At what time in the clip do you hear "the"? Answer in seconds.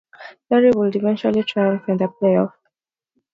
1.97-2.07